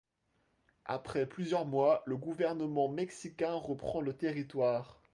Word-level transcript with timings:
Après 0.85 1.27
plusieurs 1.29 1.67
mois, 1.67 2.01
le 2.07 2.17
gouvernement 2.17 2.89
mexicain 2.89 3.53
reprend 3.53 4.01
le 4.01 4.13
territoire. 4.17 4.99